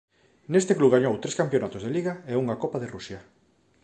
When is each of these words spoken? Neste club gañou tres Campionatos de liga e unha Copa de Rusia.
Neste 0.51 0.73
club 0.77 0.91
gañou 0.95 1.21
tres 1.23 1.37
Campionatos 1.41 1.81
de 1.83 1.93
liga 1.95 2.13
e 2.31 2.33
unha 2.41 2.59
Copa 2.63 2.81
de 2.81 2.91
Rusia. 2.95 3.19